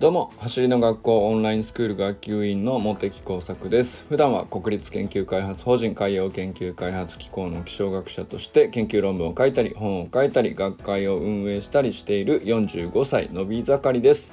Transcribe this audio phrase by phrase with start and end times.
[0.00, 4.02] どうも走りの学校オンラインスクール学級委員の茂木耕作です。
[4.08, 14.32] 普段は国立研究開発法人海洋研究開発機構の気象学者として研究論文を書いたり本を書いたり学会を運営したりしている45歳のび盛りです。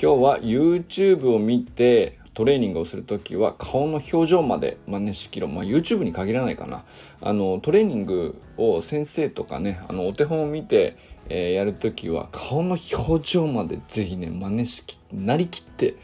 [0.00, 6.84] 今日は YouTube を見てトレーニングをするときは顔の表情まで真似しきろ、まあ、YouTube に限らないかな。
[7.20, 10.96] あのトレーニングを先生とかねあのお手本を見て
[11.28, 15.96] えー、やるときは顔の表情までぜひね真似しきなりきって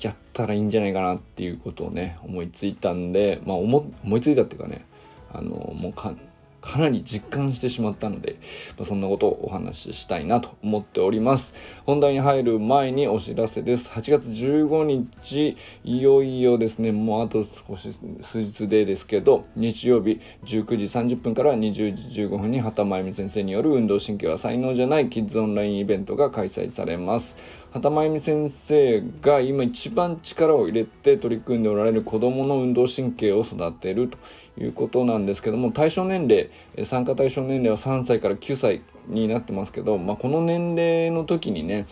[0.00, 4.86] やったらいいんじゃないかなっていうことをね思いついたんでまあ思いついたっていうかね
[5.32, 6.20] あのもうかん
[6.60, 8.36] かなり実感してしまったので、
[8.76, 11.54] まあ、そんなことをお話ししたいなと思っております。
[11.86, 13.88] 本題に入る前にお知らせです。
[13.90, 27.36] 8月15日、いよいよですね、もうあと少し数日でですけど、日曜日19時30分から20時15分に畑真由美先生による運動神経は才能じゃないキッズオンラインイベントが開催されます。
[27.70, 34.18] 畑真由美先生が今一番力を入れて取り組んでおられる子どもの運動神経を育てると
[34.58, 36.50] いうことなんですけども対象年齢
[36.84, 41.86] 参加対象年齢は3歳から9歳になってますけど、まあ、この年齢の時にね、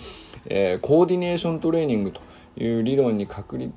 [0.46, 2.22] えー、コーディネーショントレーニングと
[2.56, 3.72] いう理論に確立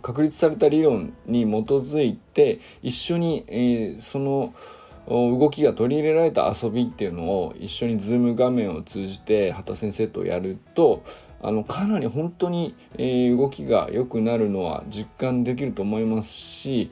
[0.00, 4.52] 確立された理論に基づいて一緒に、えー、その
[5.06, 11.02] 動きが取り入れられた遊びっていうのを一緒にズーム画面を通じて畑先生とやると
[11.42, 16.90] あのかなり本当に、えー、動きが良くなるのは実感できると思いますし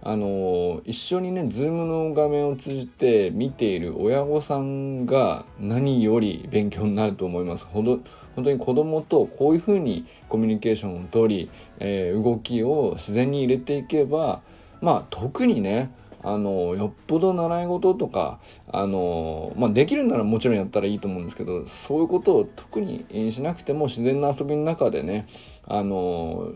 [0.00, 7.66] あの一緒にね Zoom の画面を通じて見ている親御さんが何より勉強になると思います。
[7.66, 7.98] ほど
[8.36, 14.40] 本当に子供とこういうふうにコミュニケーションをとり、えー、動きを自然に入れていけば
[14.80, 15.90] まあ特にね
[16.22, 25.26] あのよっぽど習い事とかあの、まあ、できるならもちろんやったらいいと思うんですけどそういうことを特にしなくても自然な遊びの中でね
[25.66, 26.52] あの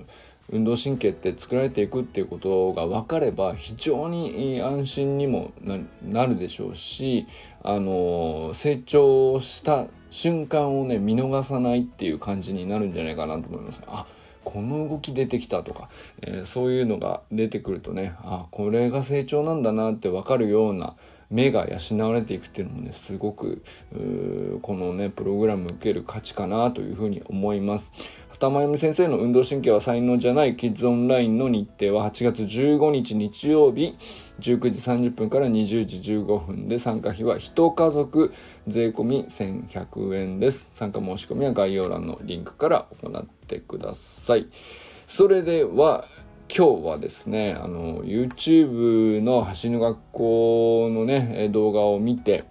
[0.51, 5.53] 運動神経って作られていくっていうことが分かれば非常に安心にも
[6.03, 7.27] なるでしょうし
[7.63, 13.83] あの成長した瞬間をね見逃さないっていう感じになるんじゃないかなと思います。
[13.87, 14.07] あ
[14.45, 15.89] この動き出てきたとか、
[16.21, 20.95] えー、そういうのが出てくるとねあこれが成長なんだなって分かるような
[21.33, 23.63] 目が養われていくっていうのもねすごく
[24.63, 27.93] このねプログラム受ける価値かなというふうに思います。
[28.31, 33.97] 畑真由美先生の運動神経は才能じゃないキッズオンラインの日程は8月15日日曜日
[34.41, 38.33] 19時30分から20時15分で参加費は1家族
[38.67, 44.49] 税込1100円です参加申し込みは概要欄のリンクから行ってください
[45.07, 46.07] それでは
[46.55, 52.45] 今日はですねあの YouTube の走る学校のね動画を見て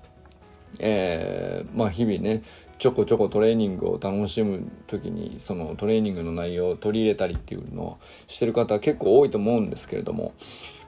[0.79, 2.41] えー、まあ日々ね
[2.79, 10.33] ちょこちょこトレーニングを楽しむ時にそのトレーニングの内容を取り入れたりっていうのをしてる方結構多いと思うんですけれども、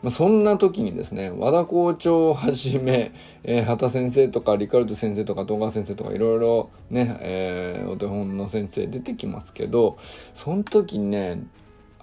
[0.01, 3.13] まあ、そんな時にですね和田校長をはじめ、
[3.43, 9.99] えー、畑先生とかリカルド先生とか東川先生とかいろいろね、えー、お手本の先生出てきますけど
[10.33, 11.43] その時にね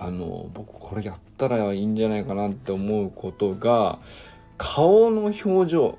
[0.03, 3.99] あの僕これやったらいいんじゃないかなって思うことが
[4.57, 5.99] 顔の表情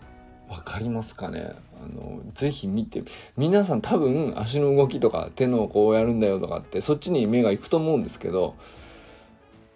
[0.49, 1.51] 分かりますかね？
[1.83, 3.03] あのぜひ見て
[3.37, 8.55] 皆さん多分足の動きとか手のこうやるんだよとかってそっちに目が行くと思うんですけど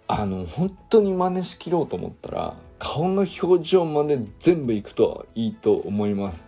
[0.08, 6.46] あの本当に真似しきろうと思ったら顔の表情まで全部いくといいと思います。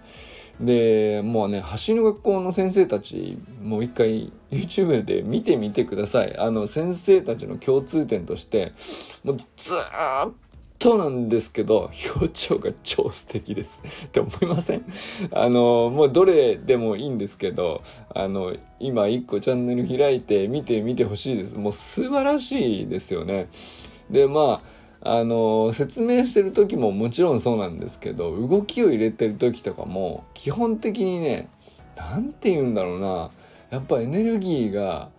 [0.60, 8.72] でもうね走る学校の先生たちもう一回 YouTube で見てみてくださいあの先生たちの共通点として
[9.25, 10.32] もうずっ
[10.78, 14.84] となんですけど、表情が超素敵です って思いません？
[15.32, 17.82] あの、もうどれでもいいんですけど、
[18.14, 21.56] あの、今一個チャンネル開いて見てみてほしいです。
[21.56, 23.48] もう素晴らしいですよね。
[24.09, 24.62] で、ま
[25.03, 31.48] あ、あの、説明してる時ももちろんそうなんですけど、動きを入れてる時とかも、基本的にね、
[31.97, 33.30] なんて言うんだろうな、
[33.70, 35.10] やっぱエネルギーが、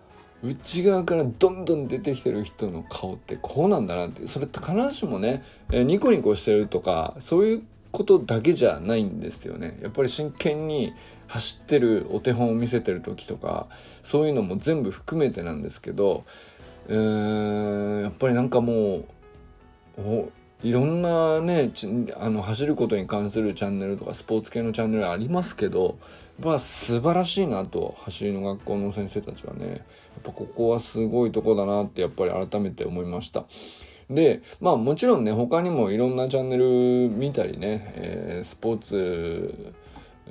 [0.41, 4.25] 内側からどんどん出てきてる人の顔ってこうなんだなって。
[4.27, 9.77] それって必ずしもね、えニコニコしてるとかそういうことだけじゃないんですよね。
[9.81, 10.93] やっぱり真剣に
[11.27, 13.67] 走ってるお手本を見せてる時とか
[14.03, 16.25] そういうのも全部含めてなんですけど
[16.87, 19.05] うーんやっぱりなんかも
[19.97, 20.31] う
[20.61, 21.71] いろんなね
[22.17, 25.97] あの走ることに関するチャンネルとかスポーツ系のチャンネルありますけど
[26.43, 29.79] まあ素晴らしいなと走りの学校の先生たちはねやっ
[30.23, 33.45] ぱここはすごいとこだなってやっぱり改めて思いました。
[34.09, 39.73] でまあもちろんね他にもいろんなチャンネル見たりね、えー、スポーツ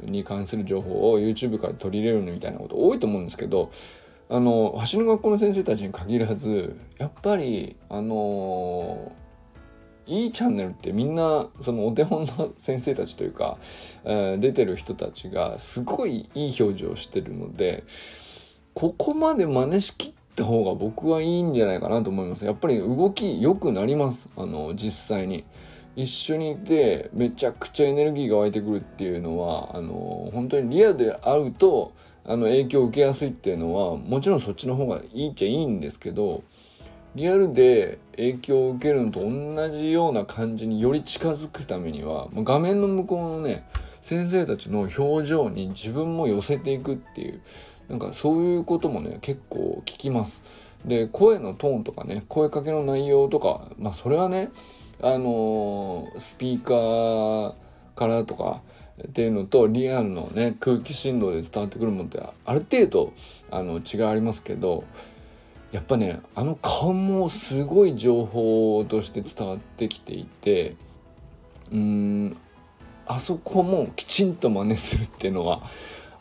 [0.02, 3.70] に関する情報を YouTube から取り入れるみたいなこと多いと思うんですけど
[4.28, 9.12] あの走る学校の先生たちに限らずやっぱりあの
[10.08, 13.58] いいチャンネルってみんなそのお手本の先生たちというか、
[14.04, 17.84] えー、出てる人たちがすごいいい表情をしてるので
[18.74, 22.44] ここまで真似しきった方が僕はいいんじゃないかなと思います。
[22.44, 24.30] やっぱり動き良くなります。
[24.36, 25.44] あの実際に。
[25.96, 31.92] 一緒にいてめちゃくちゃエネルギーが湧いてくるっていうのはあの本当にリアで会うと
[32.24, 36.44] あの影響を受けやすいっていうのはもちろんそっちの方がいいっちゃいいんですけど
[37.18, 43.68] リアルで影響を受けるのと同じような感じにより近づくためには画面の向こうのね
[44.02, 47.40] 先生たちの表情に自分も寄せていくっていう
[47.88, 50.42] なんかそういうこともね結構聞きます。
[50.84, 54.50] で声のトーンとかね声かけの内容とかまあそれはね
[55.02, 57.54] あのー、スピーカー
[57.96, 58.62] からとか
[59.08, 63.12] っていうのとリアルのね空気振動で伝わってくるものってある程度
[63.50, 64.84] あの違いありますけど
[65.72, 70.76] やっぱねあの顔もすごい情報として伝わってきていて
[71.70, 72.36] うん
[73.06, 75.62] あそこもきちんと真似するっていうのは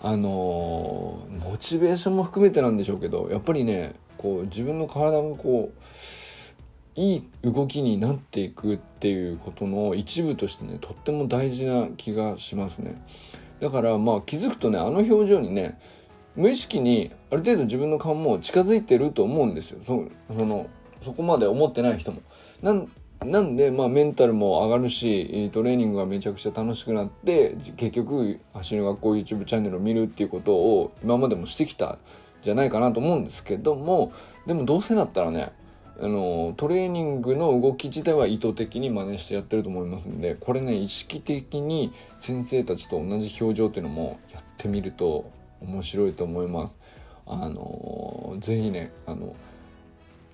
[0.02, 5.82] あのー、モチベーションも含めてなんでしょうけどやっぱりねこう自分の体がこう
[7.00, 13.00] いい動きになっていくっていうことの一部としてねとっても大事な気がしますね。
[13.60, 15.80] だからまあ気づくとねあの表情にね
[16.38, 20.68] 無意識にある程度自分の顔も近づいてると思うんですよその
[21.04, 22.22] そこまで思ってない人も。
[22.62, 22.90] なん
[23.26, 31.98] なんで、まあ、メンタルも上がるしトレーニングがめちゃくちゃ楽しくなって結局走る学校 YouTube チャンネルを見るっていうことを今までもしてきた
[32.44, 34.14] じゃないかなと思うんですけども
[34.46, 35.52] でもどうせだったらね
[36.00, 45.32] あのトレーニングの動き自体は意図的に真似してやってると思いますんでこれね意識的に先生たちと同じ表情っていうのもやってみると
[45.62, 46.80] 面白いと思います。
[47.26, 49.36] あのぜひねあの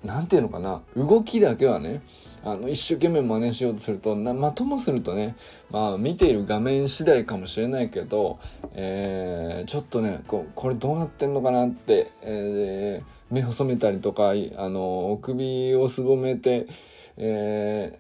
[0.04, 2.02] なんていうのかな動きだけはね
[2.44, 5.36] あの一生懸命真似しようとするとなまともするとね
[5.72, 8.38] まあ見ている画面次第かもしれないけど、
[8.74, 14.34] えー、ちょっとねここれどうなってんのかなって、えー、目細めたりとかあ
[14.70, 16.68] の首をすぼめて、
[17.16, 17.98] え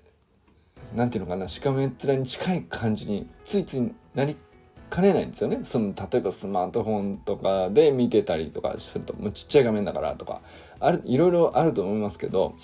[0.94, 4.36] ー、なんていうのかなしかめっ面に近い感じについついなり
[4.94, 5.62] かねないんですよね。
[5.64, 10.42] その例えばスマートフォンとかで見てたりとかするともうちっちゃい画面だからとか。
[10.80, 12.56] あるいろいろあると思いますけど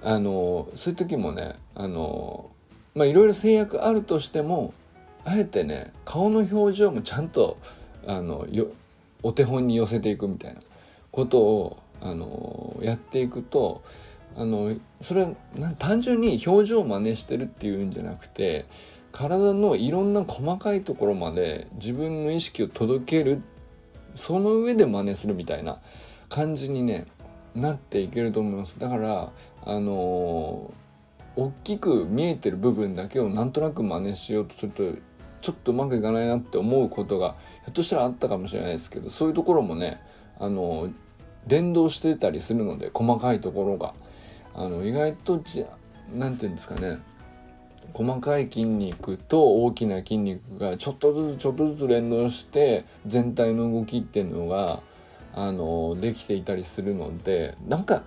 [0.00, 2.50] あのそういう時もねあの
[2.94, 4.72] まあいろいろ制約あるとしても
[5.24, 7.58] あえてね顔の表情もちゃんと
[8.06, 8.68] あのよ
[9.24, 10.60] お手本に寄せていくみたいな。
[11.16, 13.82] ことをあのやっていくと
[14.36, 15.30] あのそれは
[15.78, 18.66] 単純に表情を真似してるっていうんじゃなくて
[19.16, 23.40] 体のいろんな細かいところまで自分の意識を届ける
[24.14, 25.78] その上で真似するみたいな
[26.28, 27.06] 感じにね
[27.54, 28.78] なっていけると思います。
[28.78, 29.32] だから
[29.64, 34.84] あのー、大きく見えてる部分だけをなんとなく真似しようとすると
[35.40, 39.98] ちょっとうまくいかないなって思うことがひょっとしたらあったかもしれないですけどそういうところもね
[40.38, 40.92] あのー、
[41.46, 43.94] 連動してたりするので細かいところが
[44.54, 45.40] あの意外と
[46.12, 46.98] 何て言うんですかね
[47.92, 54.80] 細かい筋肉と大きな筋肉がちょっとずつちょっとずつ連動して全体の動きっていうのが
[55.34, 58.04] あのできていたりするのでなんか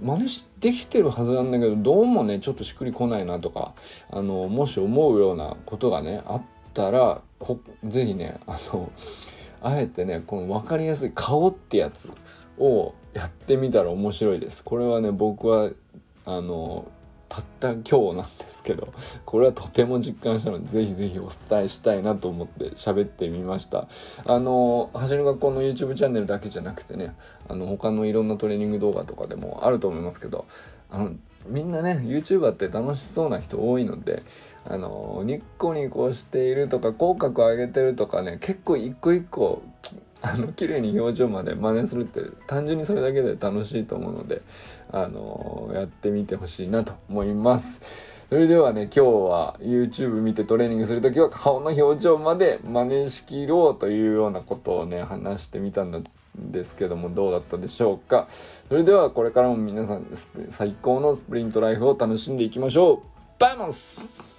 [0.00, 0.28] 真似
[0.58, 3.74] できてるはずなんだけどどうもねちょっとしっくりこないなとか
[4.10, 6.42] あのもし思うようなことがねあっ
[6.74, 8.90] たらこぜひねあの
[9.62, 12.10] あえてねこの分かりやすい顔ってやつ
[12.58, 14.64] をやってみたら面白いです。
[14.64, 15.70] これはね僕は
[16.24, 16.86] あの
[17.32, 18.92] たった今日なんですけど
[19.24, 23.88] これはとても実感したのでぜひぜひお伝えしたいなと思って喋ってみました。
[24.26, 27.16] あの走る学校の YouTube チャンネルだけじゃなくてね
[27.48, 30.44] あの他のいろんなトレーニング動画とかでもあると思いますけど
[30.90, 31.14] あの
[31.46, 34.24] みんなね YouTuber って楽しそうな人多いので
[34.66, 39.62] あのニッコニコしているとか口角上げてるとかね結構一個一個
[40.22, 44.42] あの綺麗に表情まで真似するって単純にそれだけで楽しいと思うので
[44.90, 48.22] あのやってみてほしいなと思います。
[48.28, 56.04] それではね今日は YouTube 見てトレーニングする時は顔の表情まで真似しきろうというようなことをね話してみたん
[56.38, 58.28] ですけどもどうだったでしょうか。
[58.30, 60.06] それではこれからも皆さん
[60.48, 63.00] 最高のスプリントライフを楽しんでいきましょう。
[63.38, 64.31] バイモス。